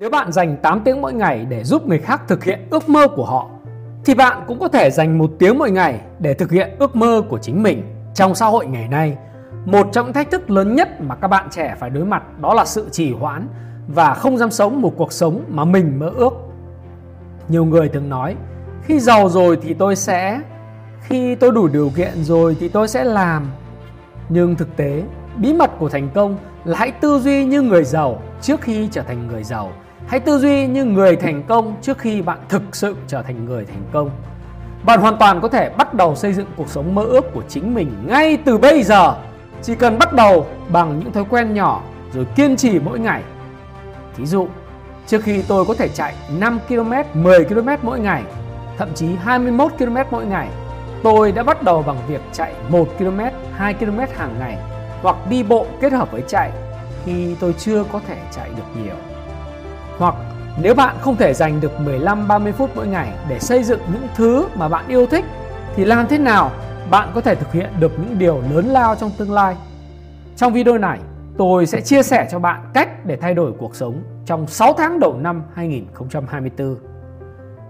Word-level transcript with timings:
Nếu 0.00 0.10
bạn 0.10 0.32
dành 0.32 0.56
8 0.56 0.80
tiếng 0.80 1.02
mỗi 1.02 1.12
ngày 1.14 1.46
để 1.48 1.64
giúp 1.64 1.86
người 1.86 1.98
khác 1.98 2.22
thực 2.28 2.44
hiện 2.44 2.66
ước 2.70 2.88
mơ 2.88 3.08
của 3.08 3.24
họ 3.24 3.48
thì 4.04 4.14
bạn 4.14 4.44
cũng 4.46 4.58
có 4.58 4.68
thể 4.68 4.90
dành 4.90 5.18
một 5.18 5.30
tiếng 5.38 5.58
mỗi 5.58 5.70
ngày 5.70 6.00
để 6.18 6.34
thực 6.34 6.50
hiện 6.50 6.70
ước 6.78 6.96
mơ 6.96 7.22
của 7.28 7.38
chính 7.38 7.62
mình. 7.62 7.82
Trong 8.14 8.34
xã 8.34 8.46
hội 8.46 8.66
ngày 8.66 8.88
nay, 8.88 9.16
một 9.64 9.88
trong 9.92 10.06
những 10.06 10.12
thách 10.12 10.30
thức 10.30 10.50
lớn 10.50 10.74
nhất 10.74 11.00
mà 11.00 11.14
các 11.14 11.28
bạn 11.28 11.48
trẻ 11.50 11.74
phải 11.78 11.90
đối 11.90 12.04
mặt 12.04 12.40
đó 12.40 12.54
là 12.54 12.64
sự 12.64 12.88
trì 12.92 13.12
hoãn 13.12 13.48
và 13.88 14.14
không 14.14 14.38
dám 14.38 14.50
sống 14.50 14.82
một 14.82 14.92
cuộc 14.96 15.12
sống 15.12 15.44
mà 15.48 15.64
mình 15.64 15.98
mơ 15.98 16.10
ước. 16.16 16.32
Nhiều 17.48 17.64
người 17.64 17.88
thường 17.88 18.08
nói, 18.08 18.36
khi 18.82 19.00
giàu 19.00 19.28
rồi 19.28 19.58
thì 19.62 19.74
tôi 19.74 19.96
sẽ, 19.96 20.40
khi 21.00 21.34
tôi 21.34 21.52
đủ 21.52 21.68
điều 21.68 21.90
kiện 21.96 22.24
rồi 22.24 22.56
thì 22.60 22.68
tôi 22.68 22.88
sẽ 22.88 23.04
làm. 23.04 23.50
Nhưng 24.28 24.56
thực 24.56 24.76
tế, 24.76 25.02
bí 25.36 25.52
mật 25.52 25.70
của 25.78 25.88
thành 25.88 26.08
công 26.14 26.36
là 26.64 26.78
hãy 26.78 26.90
tư 26.90 27.18
duy 27.18 27.44
như 27.44 27.62
người 27.62 27.84
giàu 27.84 28.22
trước 28.40 28.60
khi 28.60 28.88
trở 28.92 29.02
thành 29.02 29.28
người 29.28 29.44
giàu 29.44 29.72
Hãy 30.08 30.20
tư 30.20 30.38
duy 30.38 30.66
như 30.66 30.84
người 30.84 31.16
thành 31.16 31.42
công 31.42 31.76
trước 31.82 31.98
khi 31.98 32.22
bạn 32.22 32.38
thực 32.48 32.62
sự 32.76 32.96
trở 33.06 33.22
thành 33.22 33.44
người 33.44 33.64
thành 33.64 33.82
công. 33.92 34.10
Bạn 34.82 35.00
hoàn 35.00 35.16
toàn 35.16 35.40
có 35.40 35.48
thể 35.48 35.70
bắt 35.70 35.94
đầu 35.94 36.16
xây 36.16 36.32
dựng 36.32 36.46
cuộc 36.56 36.68
sống 36.68 36.94
mơ 36.94 37.02
ước 37.02 37.24
của 37.34 37.42
chính 37.48 37.74
mình 37.74 37.92
ngay 38.06 38.38
từ 38.44 38.58
bây 38.58 38.82
giờ. 38.82 39.14
Chỉ 39.62 39.74
cần 39.74 39.98
bắt 39.98 40.12
đầu 40.12 40.46
bằng 40.68 40.98
những 40.98 41.12
thói 41.12 41.24
quen 41.30 41.54
nhỏ 41.54 41.82
rồi 42.14 42.26
kiên 42.36 42.56
trì 42.56 42.78
mỗi 42.78 42.98
ngày. 42.98 43.22
Thí 44.16 44.26
dụ, 44.26 44.48
trước 45.06 45.22
khi 45.22 45.42
tôi 45.48 45.64
có 45.64 45.74
thể 45.74 45.88
chạy 45.88 46.14
5 46.38 46.58
km, 46.68 46.92
10 47.14 47.44
km 47.44 47.68
mỗi 47.82 48.00
ngày, 48.00 48.22
thậm 48.78 48.88
chí 48.94 49.06
21 49.22 49.72
km 49.78 49.96
mỗi 50.10 50.26
ngày, 50.26 50.48
tôi 51.02 51.32
đã 51.32 51.42
bắt 51.42 51.62
đầu 51.62 51.82
bằng 51.82 51.98
việc 52.08 52.20
chạy 52.32 52.54
1 52.68 52.88
km, 52.98 53.20
2 53.56 53.74
km 53.74 53.98
hàng 54.16 54.34
ngày 54.38 54.58
hoặc 55.02 55.16
đi 55.30 55.42
bộ 55.42 55.66
kết 55.80 55.92
hợp 55.92 56.12
với 56.12 56.22
chạy 56.28 56.52
khi 57.04 57.36
tôi 57.40 57.54
chưa 57.58 57.84
có 57.92 58.00
thể 58.08 58.16
chạy 58.30 58.48
được 58.56 58.82
nhiều. 58.82 59.15
Hoặc 59.98 60.14
nếu 60.62 60.74
bạn 60.74 60.96
không 61.00 61.16
thể 61.16 61.34
dành 61.34 61.60
được 61.60 61.72
15-30 61.78 62.52
phút 62.52 62.70
mỗi 62.74 62.86
ngày 62.86 63.12
để 63.28 63.38
xây 63.38 63.62
dựng 63.62 63.80
những 63.92 64.08
thứ 64.14 64.48
mà 64.54 64.68
bạn 64.68 64.88
yêu 64.88 65.06
thích 65.06 65.24
thì 65.74 65.84
làm 65.84 66.06
thế 66.06 66.18
nào 66.18 66.50
bạn 66.90 67.08
có 67.14 67.20
thể 67.20 67.34
thực 67.34 67.52
hiện 67.52 67.70
được 67.80 67.92
những 67.98 68.18
điều 68.18 68.42
lớn 68.50 68.66
lao 68.66 68.96
trong 68.96 69.10
tương 69.18 69.32
lai? 69.32 69.56
Trong 70.36 70.52
video 70.52 70.78
này, 70.78 70.98
tôi 71.38 71.66
sẽ 71.66 71.80
chia 71.80 72.02
sẻ 72.02 72.28
cho 72.30 72.38
bạn 72.38 72.70
cách 72.74 73.06
để 73.06 73.16
thay 73.16 73.34
đổi 73.34 73.52
cuộc 73.58 73.76
sống 73.76 74.02
trong 74.26 74.46
6 74.46 74.72
tháng 74.72 75.00
đầu 75.00 75.16
năm 75.20 75.42
2024. 75.54 76.76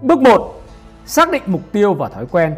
Bước 0.01 0.19
1. 0.19 0.61
Xác 1.05 1.31
định 1.31 1.43
mục 1.45 1.61
tiêu 1.71 1.93
và 1.93 2.09
thói 2.09 2.25
quen. 2.25 2.55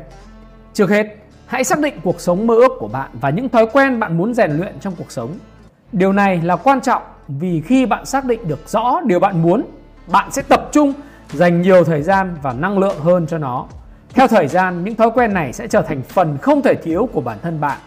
Trước 0.73 0.89
hết, 0.89 1.07
hãy 1.45 1.63
xác 1.63 1.79
định 1.79 1.99
cuộc 2.03 2.21
sống 2.21 2.47
mơ 2.47 2.55
ước 2.55 2.71
của 2.79 2.87
bạn 2.87 3.09
và 3.21 3.29
những 3.29 3.49
thói 3.49 3.67
quen 3.73 3.99
bạn 3.99 4.17
muốn 4.17 4.33
rèn 4.33 4.51
luyện 4.51 4.79
trong 4.79 4.93
cuộc 4.97 5.11
sống. 5.11 5.33
Điều 5.91 6.13
này 6.13 6.41
là 6.41 6.55
quan 6.55 6.81
trọng 6.81 7.01
vì 7.37 7.61
khi 7.61 7.85
bạn 7.85 8.05
xác 8.05 8.25
định 8.25 8.47
được 8.47 8.69
rõ 8.69 9.01
điều 9.05 9.19
bạn 9.19 9.41
muốn, 9.41 9.65
bạn 10.07 10.31
sẽ 10.31 10.41
tập 10.41 10.69
trung 10.71 10.93
dành 11.33 11.61
nhiều 11.61 11.83
thời 11.83 12.01
gian 12.01 12.35
và 12.41 12.53
năng 12.53 12.79
lượng 12.79 12.99
hơn 12.99 13.27
cho 13.27 13.37
nó. 13.37 13.65
Theo 14.13 14.27
thời 14.27 14.47
gian, 14.47 14.83
những 14.83 14.95
thói 14.95 15.09
quen 15.15 15.33
này 15.33 15.53
sẽ 15.53 15.67
trở 15.67 15.81
thành 15.81 16.01
phần 16.01 16.37
không 16.41 16.61
thể 16.61 16.75
thiếu 16.75 17.09
của 17.13 17.21
bản 17.21 17.37
thân 17.41 17.61
bạn. 17.61 17.77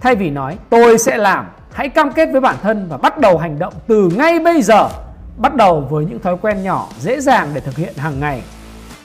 Thay 0.00 0.14
vì 0.14 0.30
nói 0.30 0.58
tôi 0.70 0.98
sẽ 0.98 1.16
làm, 1.16 1.46
hãy 1.72 1.88
cam 1.88 2.12
kết 2.12 2.28
với 2.32 2.40
bản 2.40 2.56
thân 2.62 2.86
và 2.88 2.96
bắt 2.96 3.18
đầu 3.18 3.38
hành 3.38 3.58
động 3.58 3.74
từ 3.86 4.10
ngay 4.16 4.38
bây 4.38 4.62
giờ. 4.62 4.88
Bắt 5.36 5.54
đầu 5.54 5.80
với 5.80 6.04
những 6.04 6.20
thói 6.20 6.36
quen 6.36 6.62
nhỏ 6.62 6.88
dễ 6.98 7.20
dàng 7.20 7.48
để 7.54 7.60
thực 7.60 7.76
hiện 7.76 7.94
hàng 7.96 8.20
ngày. 8.20 8.42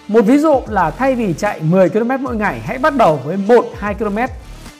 Một 0.08 0.22
ví 0.26 0.38
dụ 0.38 0.62
là 0.68 0.92
thay 0.92 1.16
vì 1.16 1.34
chạy 1.34 1.62
10 1.62 1.90
km 1.90 2.12
mỗi 2.20 2.36
ngày, 2.36 2.60
hãy 2.60 2.78
bắt 2.78 2.96
đầu 2.96 3.20
với 3.26 3.38
1-2 3.48 3.94
km. 3.94 4.18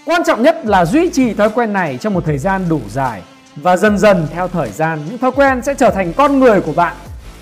Quan 0.06 0.24
trọng 0.24 0.44
nhất 0.44 0.66
là 0.66 0.86
duy 0.86 1.10
trì 1.10 1.34
thói 1.34 1.50
quen 1.50 1.74
này 1.74 1.98
trong 1.98 2.14
một 2.14 2.26
thời 2.26 2.38
gian 2.38 2.66
đủ 2.70 2.80
dài 2.88 3.22
và 3.56 3.78
dần 3.78 3.98
dần, 3.98 4.28
theo 4.34 4.48
thời 4.48 4.72
gian, 4.72 5.00
những 5.06 5.18
thói 5.18 5.32
quen 5.32 5.62
sẽ 5.64 5.74
trở 5.74 5.90
thành 5.90 6.14
con 6.14 6.40
người 6.40 6.62
của 6.62 6.74
bạn. 6.74 6.96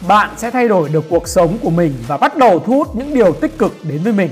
Bạn 0.08 0.30
sẽ 0.38 0.52
thay 0.52 0.67
đổi 0.67 0.89
được 0.89 1.06
cuộc 1.09 1.28
sống 1.28 1.58
của 1.61 1.69
mình 1.69 1.94
và 2.08 2.17
bắt 2.17 2.38
đầu 2.38 2.59
thu 2.59 2.73
hút 2.73 2.95
những 2.95 3.14
điều 3.14 3.33
tích 3.33 3.58
cực 3.58 3.75
đến 3.83 4.03
với 4.03 4.14
mình. 4.14 4.30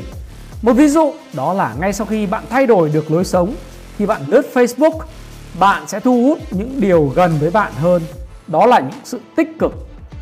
Một 0.61 0.73
ví 0.73 0.87
dụ 0.87 1.13
đó 1.33 1.53
là 1.53 1.73
ngay 1.79 1.93
sau 1.93 2.07
khi 2.07 2.25
bạn 2.25 2.43
thay 2.49 2.67
đổi 2.67 2.89
được 2.89 3.11
lối 3.11 3.25
sống, 3.25 3.55
khi 3.97 4.05
bạn 4.05 4.21
lướt 4.27 4.45
facebook, 4.53 4.99
bạn 5.59 5.87
sẽ 5.87 5.99
thu 5.99 6.23
hút 6.23 6.39
những 6.51 6.81
điều 6.81 7.11
gần 7.15 7.37
với 7.39 7.51
bạn 7.51 7.71
hơn. 7.75 8.01
Đó 8.47 8.65
là 8.65 8.79
những 8.79 8.99
sự 9.03 9.19
tích 9.35 9.59
cực 9.59 9.73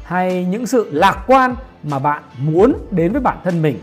hay 0.04 0.46
những 0.46 0.68
sự 0.68 0.90
lạc 0.92 1.24
quan 1.28 1.56
mà 1.84 2.00
bạn 2.00 2.24
muốn 2.38 2.74
đến 2.92 3.12
với 3.12 3.22
bản 3.22 3.38
thân 3.44 3.62
mình. 3.62 3.80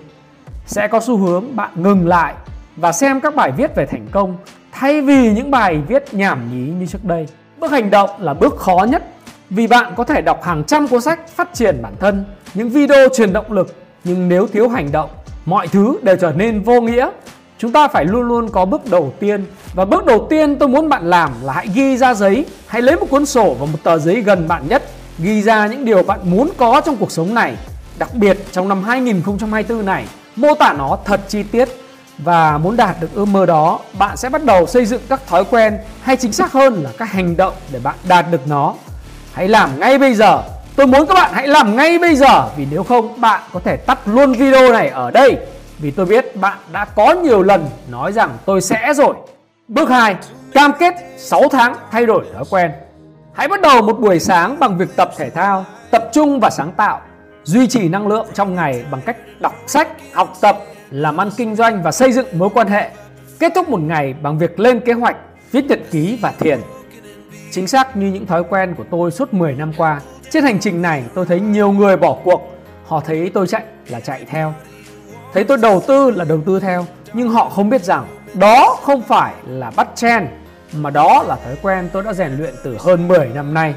Sẽ 0.67 0.89
có 0.89 1.01
xu 1.01 1.17
hướng 1.17 1.57
bạn 1.57 1.71
ngừng 1.75 2.09
lại 2.09 2.35
và 2.77 2.93
xem 2.93 3.21
các 3.21 3.35
bài 3.35 3.53
viết 3.57 3.77
về 3.77 3.87
thành 3.87 4.07
công 4.11 4.37
thay 4.73 5.03
vì 5.03 5.33
những 5.33 5.51
bài 5.51 5.83
viết 5.89 6.15
nhảm 6.15 6.51
nhí 6.51 6.73
như 6.73 6.87
trước 6.87 7.05
đây. 7.05 7.27
Bước 7.59 7.71
hành 7.71 7.91
động 7.91 8.11
là 8.21 8.35
bước 8.35 8.57
khó 8.57 8.87
nhất 8.91 9.03
vì 9.51 9.67
bạn 9.67 9.93
có 9.97 10.05
thể 10.05 10.23
đọc 10.23 10.43
hàng 10.43 10.65
trăm 10.65 10.89
cuốn 10.89 11.01
sách 11.01 11.29
phát 11.29 11.55
triển 11.55 11.83
bản 11.83 11.95
thân, 12.01 12.25
những 12.55 12.69
video 12.69 13.09
truyền 13.17 13.33
động 13.33 13.53
lực 13.53 13.75
nhưng 14.05 14.29
nếu 14.29 14.47
thiếu 14.47 14.69
hành 14.69 14.93
động, 14.93 15.11
mọi 15.45 15.69
thứ 15.69 15.99
đều 16.03 16.17
trở 16.17 16.33
nên 16.33 16.63
vô 16.63 16.81
nghĩa. 16.81 17.11
Chúng 17.59 17.73
ta 17.73 17.89
phải 17.89 18.05
luôn 18.05 18.23
luôn 18.23 18.49
có 18.49 18.65
bước 18.65 18.91
đầu 18.91 19.13
tiên 19.21 19.45
và 19.75 19.85
bước 19.85 20.05
đầu 20.05 20.27
tiên 20.31 20.57
tôi 20.57 20.69
muốn 20.69 20.89
bạn 20.89 21.11
làm 21.11 21.31
là 21.43 21.53
hãy 21.53 21.69
ghi 21.75 21.97
ra 21.97 22.15
giấy, 22.15 22.47
hãy 22.67 22.83
lấy 22.83 22.97
một 22.97 23.07
cuốn 23.11 23.27
sổ 23.27 23.57
và 23.61 23.67
một 23.67 23.79
tờ 23.83 23.99
giấy 23.99 24.21
gần 24.21 24.49
bạn 24.49 24.69
nhất, 24.69 24.83
ghi 25.19 25.43
ra 25.43 25.67
những 25.67 25.85
điều 25.85 26.03
bạn 26.03 26.21
muốn 26.25 26.51
có 26.57 26.81
trong 26.81 26.97
cuộc 26.97 27.11
sống 27.11 27.35
này, 27.35 27.57
đặc 27.99 28.15
biệt 28.15 28.39
trong 28.53 28.69
năm 28.69 28.83
2024 28.83 29.87
này, 29.87 30.05
mô 30.37 30.55
tả 30.55 30.75
nó 30.79 30.99
thật 31.05 31.21
chi 31.29 31.43
tiết 31.43 31.69
và 32.19 32.59
muốn 32.59 32.77
đạt 32.77 32.97
được 33.01 33.09
ước 33.15 33.25
mơ 33.25 33.47
đó, 33.47 33.81
bạn 33.99 34.17
sẽ 34.17 34.29
bắt 34.29 34.45
đầu 34.45 34.67
xây 34.67 34.87
dựng 34.87 35.03
các 35.09 35.27
thói 35.27 35.45
quen 35.45 35.79
hay 36.03 36.17
chính 36.17 36.33
xác 36.33 36.53
hơn 36.53 36.83
là 36.83 36.91
các 36.99 37.13
hành 37.13 37.37
động 37.37 37.55
để 37.73 37.79
bạn 37.79 37.95
đạt 38.09 38.27
được 38.31 38.49
nó. 38.49 38.75
Hãy 39.33 39.49
làm 39.49 39.81
ngay 39.81 39.99
bây 39.99 40.15
giờ. 40.15 40.43
Tôi 40.77 40.87
muốn 40.87 41.07
các 41.07 41.15
bạn 41.15 41.31
hãy 41.35 41.49
làm 41.49 41.77
ngay 41.77 41.99
bây 41.99 42.17
giờ, 42.17 42.49
vì 42.57 42.67
nếu 42.71 42.83
không, 42.83 43.21
bạn 43.21 43.41
có 43.53 43.61
thể 43.61 43.77
tắt 43.77 43.99
luôn 44.07 44.33
video 44.33 44.73
này 44.73 44.89
ở 44.89 45.11
đây. 45.11 45.37
Vì 45.79 45.91
tôi 45.91 46.07
biết 46.07 46.37
bạn 46.37 46.59
đã 46.73 46.85
có 46.85 47.13
nhiều 47.13 47.43
lần 47.43 47.67
nói 47.91 48.13
rằng 48.13 48.31
tôi 48.45 48.61
sẽ 48.61 48.95
rồi. 48.95 49.15
Bước 49.69 49.89
2 49.91 50.17
cam 50.53 50.73
kết 50.79 50.95
6 51.17 51.43
tháng 51.49 51.77
thay 51.91 52.07
đổi 52.07 52.25
thói 52.35 52.45
quen. 52.51 52.71
Hãy 53.33 53.49
bắt 53.49 53.61
đầu 53.61 53.83
một 53.83 54.01
buổi 54.01 54.21
sáng 54.21 54.59
bằng 54.59 54.79
việc 54.79 54.97
tập 54.97 55.11
thể 55.17 55.31
thao, 55.31 55.65
tập 55.91 56.09
trung 56.13 56.41
và 56.41 56.51
sáng 56.51 56.73
tạo. 56.73 57.01
Duy 57.45 57.67
trì 57.67 57.89
năng 57.89 58.07
lượng 58.07 58.27
trong 58.35 58.55
ngày 58.55 58.85
bằng 58.91 59.01
cách 59.01 59.17
đọc 59.41 59.55
sách, 59.67 59.89
học 60.13 60.35
tập 60.41 60.59
làm 60.91 61.17
ăn 61.17 61.31
kinh 61.37 61.57
doanh 61.57 61.83
và 61.83 61.93
xây 61.93 62.13
dựng 62.13 62.27
mối 62.33 62.49
quan 62.55 62.69
hệ. 62.69 62.91
Kết 63.39 63.53
thúc 63.55 63.69
một 63.69 63.81
ngày 63.81 64.15
bằng 64.23 64.39
việc 64.39 64.61
lên 64.61 64.81
kế 64.81 64.93
hoạch, 64.93 65.17
viết 65.53 65.65
nhật 65.65 65.81
ký 65.91 66.19
và 66.21 66.33
thiền. 66.39 66.61
Chính 67.51 67.67
xác 67.67 67.97
như 67.97 68.07
những 68.07 68.27
thói 68.27 68.45
quen 68.45 68.75
của 68.75 68.85
tôi 68.91 69.11
suốt 69.11 69.35
10 69.35 69.53
năm 69.53 69.73
qua, 69.77 70.01
trên 70.31 70.45
hành 70.45 70.61
trình 70.61 70.83
này 70.83 71.05
tôi 71.15 71.27
thấy 71.27 71.41
nhiều 71.41 71.73
người 71.73 71.97
bỏ 71.97 72.17
cuộc. 72.25 72.57
Họ 72.87 73.01
thấy 73.01 73.31
tôi 73.35 73.47
chạy 73.47 73.63
là 73.89 74.01
chạy 74.01 74.25
theo. 74.29 74.55
Thấy 75.35 75.45
tôi 75.45 75.59
đầu 75.59 75.83
tư 75.87 76.11
là 76.11 76.25
đầu 76.25 76.41
tư 76.47 76.61
theo. 76.61 76.87
Nhưng 77.13 77.29
họ 77.29 77.49
không 77.49 77.71
biết 77.71 77.85
rằng 77.85 78.07
đó 78.35 78.77
không 78.83 79.03
phải 79.03 79.35
là 79.47 79.71
bắt 79.77 79.89
chen 79.95 80.29
mà 80.73 80.91
đó 80.91 81.25
là 81.27 81.37
thói 81.37 81.57
quen 81.63 81.89
tôi 81.93 82.03
đã 82.03 82.13
rèn 82.13 82.37
luyện 82.37 82.55
từ 82.65 82.77
hơn 82.81 83.09
10 83.09 83.29
năm 83.35 83.55
nay. 83.55 83.75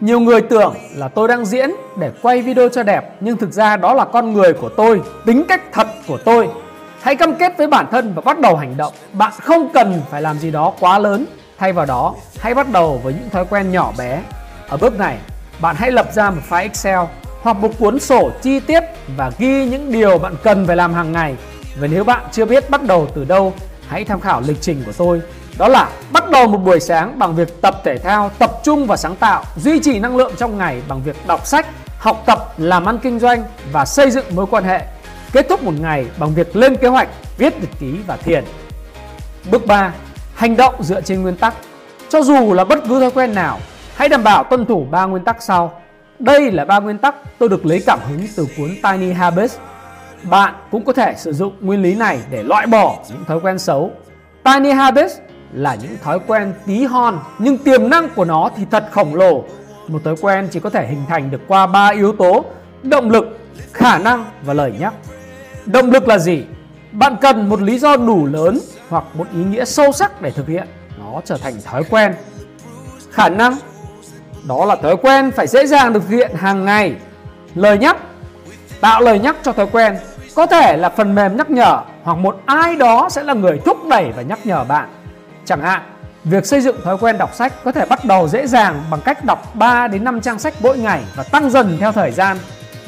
Nhiều 0.00 0.20
người 0.20 0.42
tưởng 0.42 0.74
là 0.94 1.08
tôi 1.08 1.28
đang 1.28 1.44
diễn 1.44 1.70
để 1.98 2.10
quay 2.22 2.42
video 2.42 2.68
cho 2.68 2.82
đẹp 2.82 3.16
nhưng 3.20 3.36
thực 3.36 3.52
ra 3.52 3.76
đó 3.76 3.94
là 3.94 4.04
con 4.04 4.32
người 4.32 4.52
của 4.52 4.68
tôi, 4.68 5.02
tính 5.26 5.44
cách 5.48 5.62
thật 5.72 5.81
của 6.06 6.18
tôi. 6.18 6.48
Hãy 7.00 7.16
cam 7.16 7.34
kết 7.34 7.52
với 7.58 7.66
bản 7.66 7.86
thân 7.90 8.14
và 8.14 8.22
bắt 8.22 8.40
đầu 8.40 8.56
hành 8.56 8.76
động. 8.76 8.92
Bạn 9.12 9.32
không 9.42 9.68
cần 9.74 10.02
phải 10.10 10.22
làm 10.22 10.38
gì 10.38 10.50
đó 10.50 10.72
quá 10.80 10.98
lớn. 10.98 11.26
Thay 11.58 11.72
vào 11.72 11.86
đó, 11.86 12.14
hãy 12.38 12.54
bắt 12.54 12.72
đầu 12.72 13.00
với 13.04 13.14
những 13.14 13.30
thói 13.30 13.44
quen 13.44 13.72
nhỏ 13.72 13.92
bé. 13.98 14.22
Ở 14.68 14.76
bước 14.76 14.98
này, 14.98 15.18
bạn 15.60 15.76
hãy 15.76 15.92
lập 15.92 16.12
ra 16.12 16.30
một 16.30 16.42
file 16.50 16.62
Excel 16.62 16.98
hoặc 17.42 17.56
một 17.56 17.70
cuốn 17.78 18.00
sổ 18.00 18.30
chi 18.42 18.60
tiết 18.60 18.80
và 19.16 19.30
ghi 19.38 19.66
những 19.66 19.92
điều 19.92 20.18
bạn 20.18 20.34
cần 20.42 20.66
phải 20.66 20.76
làm 20.76 20.94
hàng 20.94 21.12
ngày. 21.12 21.36
Và 21.80 21.86
nếu 21.86 22.04
bạn 22.04 22.24
chưa 22.32 22.44
biết 22.44 22.70
bắt 22.70 22.82
đầu 22.82 23.06
từ 23.14 23.24
đâu, 23.24 23.52
hãy 23.88 24.04
tham 24.04 24.20
khảo 24.20 24.40
lịch 24.40 24.60
trình 24.60 24.82
của 24.86 24.92
tôi 24.92 25.22
đó 25.58 25.68
là 25.68 25.88
bắt 26.12 26.30
đầu 26.30 26.48
một 26.48 26.58
buổi 26.58 26.80
sáng 26.80 27.18
bằng 27.18 27.34
việc 27.34 27.62
tập 27.62 27.80
thể 27.84 27.98
thao, 27.98 28.30
tập 28.38 28.50
trung 28.62 28.86
và 28.86 28.96
sáng 28.96 29.16
tạo, 29.16 29.44
duy 29.56 29.80
trì 29.80 29.98
năng 29.98 30.16
lượng 30.16 30.32
trong 30.38 30.58
ngày 30.58 30.82
bằng 30.88 31.02
việc 31.02 31.16
đọc 31.26 31.46
sách, 31.46 31.66
học 31.98 32.22
tập, 32.26 32.54
làm 32.56 32.84
ăn 32.84 32.98
kinh 32.98 33.18
doanh 33.18 33.44
và 33.72 33.84
xây 33.84 34.10
dựng 34.10 34.24
mối 34.34 34.46
quan 34.50 34.64
hệ. 34.64 34.86
Kết 35.32 35.48
thúc 35.48 35.62
một 35.62 35.74
ngày 35.80 36.06
bằng 36.18 36.34
việc 36.34 36.56
lên 36.56 36.76
kế 36.76 36.88
hoạch, 36.88 37.08
viết 37.38 37.60
nhật 37.60 37.70
ký 37.80 37.94
và 38.06 38.16
thiền. 38.16 38.44
Bước 39.50 39.66
3. 39.66 39.92
Hành 40.34 40.56
động 40.56 40.74
dựa 40.82 41.00
trên 41.00 41.22
nguyên 41.22 41.36
tắc. 41.36 41.54
Cho 42.08 42.22
dù 42.22 42.52
là 42.52 42.64
bất 42.64 42.78
cứ 42.88 43.00
thói 43.00 43.10
quen 43.10 43.34
nào, 43.34 43.58
hãy 43.96 44.08
đảm 44.08 44.24
bảo 44.24 44.44
tuân 44.44 44.66
thủ 44.66 44.86
ba 44.90 45.04
nguyên 45.04 45.24
tắc 45.24 45.42
sau. 45.42 45.80
Đây 46.18 46.50
là 46.50 46.64
ba 46.64 46.80
nguyên 46.80 46.98
tắc 46.98 47.38
tôi 47.38 47.48
được 47.48 47.66
lấy 47.66 47.82
cảm 47.86 47.98
hứng 48.08 48.26
từ 48.36 48.46
cuốn 48.56 48.76
Tiny 48.82 49.12
Habits. 49.12 49.56
Bạn 50.22 50.54
cũng 50.70 50.84
có 50.84 50.92
thể 50.92 51.14
sử 51.16 51.32
dụng 51.32 51.52
nguyên 51.60 51.82
lý 51.82 51.94
này 51.94 52.20
để 52.30 52.42
loại 52.42 52.66
bỏ 52.66 52.98
những 53.08 53.24
thói 53.24 53.40
quen 53.40 53.58
xấu. 53.58 53.90
Tiny 54.44 54.70
Habits 54.70 55.12
là 55.52 55.74
những 55.74 55.96
thói 56.02 56.18
quen 56.26 56.54
tí 56.66 56.84
hon 56.84 57.18
nhưng 57.38 57.58
tiềm 57.58 57.90
năng 57.90 58.08
của 58.08 58.24
nó 58.24 58.50
thì 58.56 58.64
thật 58.70 58.88
khổng 58.90 59.14
lồ. 59.14 59.44
Một 59.88 60.04
thói 60.04 60.14
quen 60.20 60.48
chỉ 60.50 60.60
có 60.60 60.70
thể 60.70 60.86
hình 60.86 61.02
thành 61.08 61.30
được 61.30 61.40
qua 61.48 61.66
ba 61.66 61.88
yếu 61.88 62.12
tố: 62.12 62.44
động 62.82 63.10
lực, 63.10 63.38
khả 63.72 63.98
năng 63.98 64.24
và 64.42 64.54
lời 64.54 64.72
nhắc. 64.78 64.94
Động 65.66 65.90
lực 65.90 66.08
là 66.08 66.18
gì? 66.18 66.44
Bạn 66.92 67.16
cần 67.20 67.48
một 67.48 67.62
lý 67.62 67.78
do 67.78 67.96
đủ 67.96 68.26
lớn 68.26 68.60
hoặc 68.88 69.04
một 69.14 69.26
ý 69.32 69.44
nghĩa 69.44 69.64
sâu 69.64 69.92
sắc 69.92 70.22
để 70.22 70.30
thực 70.30 70.48
hiện 70.48 70.66
nó 70.98 71.20
trở 71.24 71.36
thành 71.36 71.54
thói 71.64 71.84
quen. 71.90 72.14
Khả 73.10 73.28
năng 73.28 73.56
đó 74.48 74.64
là 74.64 74.76
thói 74.76 74.96
quen 74.96 75.30
phải 75.30 75.46
dễ 75.46 75.66
dàng 75.66 75.92
được 75.92 76.00
thực 76.08 76.16
hiện 76.16 76.30
hàng 76.34 76.64
ngày 76.64 76.94
Lời 77.54 77.78
nhắc 77.78 77.96
Tạo 78.80 79.00
lời 79.00 79.18
nhắc 79.18 79.36
cho 79.42 79.52
thói 79.52 79.66
quen 79.72 79.96
có 80.34 80.46
thể 80.46 80.76
là 80.76 80.88
phần 80.88 81.14
mềm 81.14 81.36
nhắc 81.36 81.50
nhở 81.50 81.80
hoặc 82.02 82.18
một 82.18 82.40
ai 82.46 82.76
đó 82.76 83.08
sẽ 83.10 83.22
là 83.22 83.34
người 83.34 83.58
thúc 83.64 83.78
đẩy 83.90 84.12
và 84.16 84.22
nhắc 84.22 84.38
nhở 84.46 84.64
bạn. 84.64 84.88
Chẳng 85.44 85.60
hạn, 85.60 85.82
việc 86.24 86.46
xây 86.46 86.60
dựng 86.60 86.76
thói 86.84 86.98
quen 86.98 87.18
đọc 87.18 87.34
sách 87.34 87.52
có 87.64 87.72
thể 87.72 87.86
bắt 87.86 88.04
đầu 88.04 88.28
dễ 88.28 88.46
dàng 88.46 88.82
bằng 88.90 89.00
cách 89.04 89.24
đọc 89.24 89.54
3 89.54 89.88
đến 89.88 90.04
5 90.04 90.20
trang 90.20 90.38
sách 90.38 90.54
mỗi 90.60 90.78
ngày 90.78 91.02
và 91.14 91.22
tăng 91.22 91.50
dần 91.50 91.76
theo 91.80 91.92
thời 91.92 92.10
gian. 92.10 92.36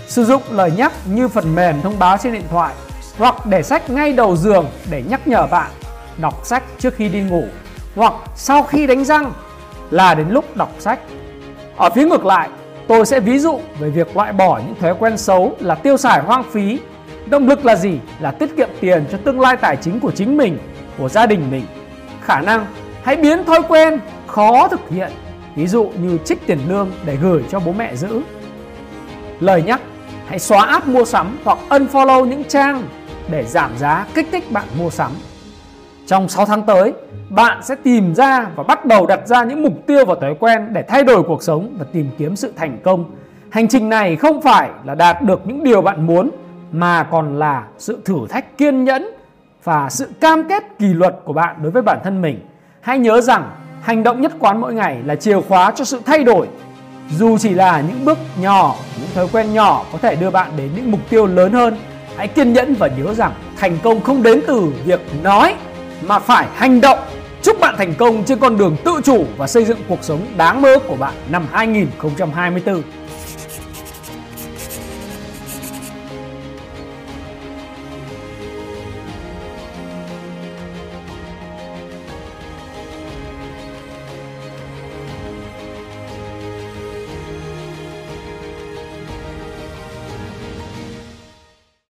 Sử 0.07 0.25
dụng 0.25 0.43
lời 0.51 0.73
nhắc 0.77 0.93
như 1.07 1.29
phần 1.29 1.55
mềm 1.55 1.83
thông 1.83 1.99
báo 1.99 2.17
trên 2.19 2.33
điện 2.33 2.45
thoại 2.51 2.75
hoặc 3.19 3.47
để 3.47 3.63
sách 3.63 3.91
ngay 3.91 4.13
đầu 4.13 4.37
giường 4.37 4.67
để 4.91 5.03
nhắc 5.09 5.29
nhở 5.29 5.47
bạn 5.47 5.71
đọc 6.19 6.41
sách 6.45 6.63
trước 6.79 6.95
khi 6.95 7.09
đi 7.09 7.21
ngủ 7.21 7.45
hoặc 7.97 8.15
sau 8.35 8.63
khi 8.63 8.87
đánh 8.87 9.05
răng 9.05 9.33
là 9.91 10.15
đến 10.15 10.29
lúc 10.29 10.57
đọc 10.57 10.73
sách. 10.79 11.01
Ở 11.77 11.91
phía 11.91 12.05
ngược 12.05 12.25
lại, 12.25 12.49
tôi 12.89 13.07
sẽ 13.07 13.21
ví 13.21 13.39
dụ 13.39 13.61
về 13.79 13.91
việc 13.91 14.17
loại 14.17 14.33
bỏ 14.33 14.61
những 14.67 14.75
thói 14.81 14.95
quen 14.99 15.19
xấu 15.19 15.57
là 15.61 15.75
tiêu 15.75 15.97
xài 15.97 16.21
hoang 16.21 16.45
phí. 16.53 16.81
Động 17.27 17.49
lực 17.49 17.65
là 17.65 17.77
gì? 17.77 17.99
Là 18.21 18.31
tiết 18.31 18.57
kiệm 18.57 18.69
tiền 18.81 19.05
cho 19.13 19.19
tương 19.19 19.41
lai 19.41 19.57
tài 19.57 19.77
chính 19.77 20.01
của 20.01 20.11
chính 20.11 20.37
mình, 20.37 20.59
của 20.99 21.09
gia 21.09 21.27
đình 21.27 21.51
mình. 21.51 21.67
Khả 22.23 22.41
năng 22.41 22.67
hãy 23.03 23.17
biến 23.17 23.45
thói 23.45 23.63
quen 23.69 24.01
khó 24.27 24.69
thực 24.69 24.91
hiện, 24.91 25.11
ví 25.57 25.67
dụ 25.67 25.91
như 26.03 26.19
trích 26.25 26.47
tiền 26.47 26.59
lương 26.69 26.93
để 27.05 27.17
gửi 27.17 27.43
cho 27.51 27.61
bố 27.61 27.73
mẹ 27.73 27.97
giữ. 27.97 28.21
Lời 29.41 29.63
nhắc, 29.63 29.81
hãy 30.27 30.39
xóa 30.39 30.67
app 30.67 30.89
mua 30.89 31.05
sắm 31.05 31.39
hoặc 31.45 31.59
unfollow 31.69 32.25
những 32.25 32.45
trang 32.45 32.83
để 33.31 33.45
giảm 33.45 33.71
giá 33.79 34.07
kích 34.15 34.29
thích 34.33 34.53
bạn 34.53 34.65
mua 34.79 34.91
sắm. 34.91 35.11
Trong 36.07 36.29
6 36.29 36.47
tháng 36.47 36.63
tới, 36.63 36.93
bạn 37.31 37.63
sẽ 37.63 37.75
tìm 37.75 38.15
ra 38.15 38.47
và 38.57 38.63
bắt 38.63 38.87
đầu 38.87 39.07
đặt 39.07 39.21
ra 39.27 39.45
những 39.45 39.63
mục 39.63 39.87
tiêu 39.87 40.05
và 40.05 40.15
thói 40.21 40.35
quen 40.41 40.69
để 40.73 40.85
thay 40.89 41.05
đổi 41.05 41.23
cuộc 41.23 41.43
sống 41.43 41.77
và 41.79 41.87
tìm 41.93 42.11
kiếm 42.19 42.37
sự 42.37 42.53
thành 42.57 42.79
công. 42.85 43.05
Hành 43.51 43.69
trình 43.69 43.89
này 43.89 44.17
không 44.17 44.43
phải 44.43 44.71
là 44.85 44.95
đạt 44.95 45.23
được 45.23 45.41
những 45.45 45.65
điều 45.65 45.83
bạn 45.83 46.07
muốn 46.07 46.31
mà 46.73 47.03
còn 47.03 47.39
là 47.39 47.65
sự 47.79 47.99
thử 48.05 48.17
thách 48.29 48.59
kiên 48.59 48.85
nhẫn 48.85 49.11
và 49.65 49.91
sự 49.91 50.09
cam 50.21 50.49
kết 50.49 50.65
kỷ 50.79 50.87
luật 50.87 51.17
của 51.25 51.33
bạn 51.33 51.57
đối 51.63 51.71
với 51.71 51.83
bản 51.83 51.99
thân 52.05 52.23
mình. 52.23 52.41
Hãy 52.81 52.99
nhớ 52.99 53.21
rằng 53.21 53.51
hành 53.83 54.03
động 54.03 54.21
nhất 54.21 54.33
quán 54.39 54.61
mỗi 54.61 54.75
ngày 54.75 55.03
là 55.05 55.17
chìa 55.17 55.41
khóa 55.41 55.71
cho 55.71 55.85
sự 55.85 56.01
thay 56.07 56.25
đổi. 56.25 56.49
Dù 57.11 57.39
chỉ 57.39 57.51
là 57.51 57.81
những 57.81 58.05
bước 58.05 58.19
nhỏ, 58.41 58.77
những 58.99 59.09
thói 59.15 59.29
quen 59.33 59.55
nhỏ 59.55 59.85
có 59.93 59.99
thể 59.99 60.17
đưa 60.17 60.31
bạn 60.31 60.51
đến 60.57 60.71
những 60.77 60.91
mục 60.91 61.01
tiêu 61.11 61.27
lớn 61.27 61.53
hơn. 61.53 61.77
Hãy 62.17 62.29
kiên 62.29 62.53
nhẫn 62.53 62.75
và 62.75 62.89
nhớ 62.89 63.15
rằng 63.15 63.33
thành 63.57 63.79
công 63.83 64.01
không 64.01 64.23
đến 64.23 64.41
từ 64.47 64.73
việc 64.85 65.01
nói 65.23 65.55
mà 66.03 66.19
phải 66.19 66.47
hành 66.55 66.81
động. 66.81 66.99
Chúc 67.43 67.61
bạn 67.61 67.75
thành 67.79 67.95
công 67.95 68.25
trên 68.25 68.39
con 68.39 68.59
đường 68.59 68.77
tự 68.85 69.01
chủ 69.05 69.25
và 69.37 69.47
xây 69.47 69.65
dựng 69.65 69.79
cuộc 69.89 69.99
sống 70.03 70.21
đáng 70.37 70.63
mơ 70.63 70.79
của 70.89 70.97
bạn 70.97 71.15
năm 71.29 71.47
2024. 71.53 72.83